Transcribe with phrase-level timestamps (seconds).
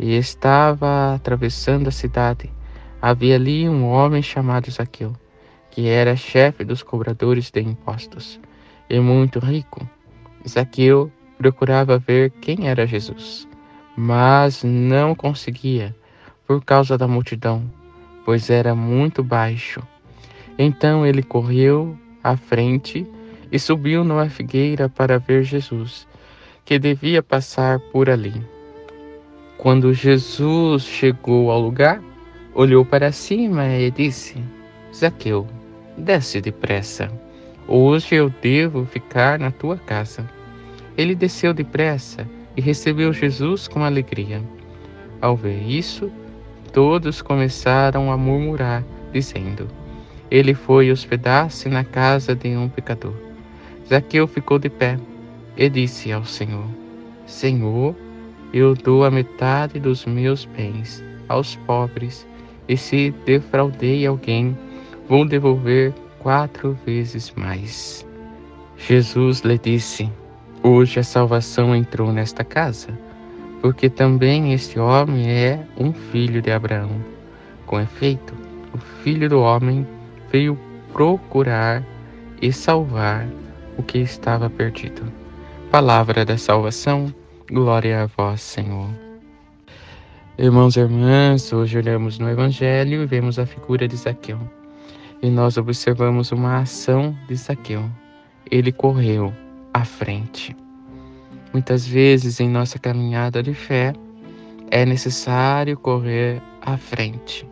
[0.00, 2.50] e estava atravessando a cidade.
[3.02, 5.12] Havia ali um homem chamado Zaqueu,
[5.70, 8.40] que era chefe dos cobradores de impostos
[8.88, 9.86] e muito rico.
[10.48, 13.46] Zaqueu procurava ver quem era Jesus,
[13.94, 15.94] mas não conseguia
[16.46, 17.70] por causa da multidão,
[18.24, 19.82] pois era muito baixo.
[20.58, 23.06] Então ele correu à frente
[23.52, 26.08] e subiu numa figueira para ver Jesus,
[26.64, 28.59] que devia passar por ali.
[29.60, 32.02] Quando Jesus chegou ao lugar,
[32.54, 34.42] olhou para cima e disse:
[34.90, 35.46] Zaqueu,
[35.98, 37.12] desce depressa.
[37.68, 40.26] Hoje eu devo ficar na tua casa.
[40.96, 42.26] Ele desceu depressa
[42.56, 44.42] e recebeu Jesus com alegria.
[45.20, 46.10] Ao ver isso,
[46.72, 49.68] todos começaram a murmurar, dizendo:
[50.30, 53.12] Ele foi hospedar-se na casa de um pecador.
[53.86, 54.98] Zaqueu ficou de pé
[55.54, 56.64] e disse ao Senhor:
[57.26, 57.94] Senhor,
[58.52, 62.26] eu dou a metade dos meus bens aos pobres,
[62.68, 64.56] e se defraudei alguém,
[65.08, 68.06] vou devolver quatro vezes mais.
[68.76, 70.10] Jesus lhe disse:
[70.62, 72.88] Hoje a salvação entrou nesta casa,
[73.60, 76.90] porque também este homem é um filho de Abraão.
[77.66, 78.34] Com efeito,
[78.72, 79.86] o filho do homem
[80.30, 80.58] veio
[80.92, 81.84] procurar
[82.42, 83.26] e salvar
[83.76, 85.02] o que estava perdido.
[85.70, 87.14] Palavra da salvação
[87.52, 88.88] Glória a vós, Senhor.
[90.38, 94.38] Irmãos e irmãs, hoje olhamos no Evangelho e vemos a figura de Zaqueu.
[95.20, 97.90] E nós observamos uma ação de Zaqueu.
[98.48, 99.34] Ele correu
[99.74, 100.56] à frente.
[101.52, 103.94] Muitas vezes em nossa caminhada de fé
[104.70, 107.44] é necessário correr à frente,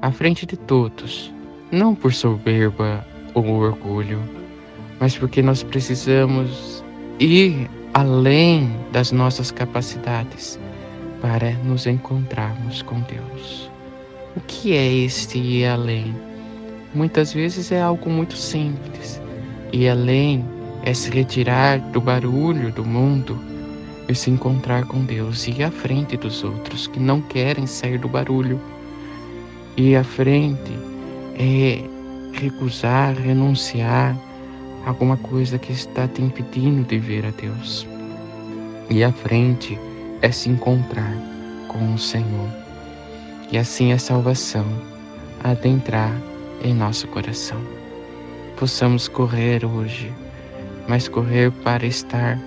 [0.00, 1.34] à frente de todos,
[1.70, 4.22] não por soberba ou orgulho,
[4.98, 6.82] mas porque nós precisamos
[7.20, 10.58] ir além das nossas capacidades
[11.20, 13.68] para nos encontrarmos com Deus.
[14.36, 16.14] O que é este ir além?
[16.94, 19.20] Muitas vezes é algo muito simples.
[19.72, 20.44] Ir além
[20.84, 23.36] é se retirar do barulho do mundo
[24.08, 28.08] e se encontrar com Deus, ir à frente dos outros que não querem sair do
[28.08, 28.60] barulho.
[29.76, 30.72] Ir à frente
[31.36, 31.82] é
[32.32, 34.16] recusar, renunciar
[34.84, 37.86] alguma coisa que está te impedindo de ver a Deus.
[38.90, 39.78] E a frente
[40.22, 41.12] é se encontrar
[41.68, 42.48] com o Senhor.
[43.50, 44.66] E assim a salvação
[45.42, 46.12] adentrar
[46.62, 47.60] em nosso coração.
[48.56, 50.12] Possamos correr hoje,
[50.88, 52.38] mas correr para estar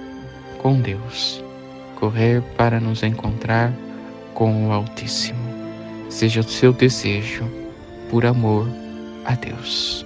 [0.57, 1.43] com Deus,
[1.99, 3.73] correr para nos encontrar
[4.33, 5.39] com o Altíssimo.
[6.09, 7.45] Seja o seu desejo
[8.09, 8.67] por amor
[9.25, 10.05] a Deus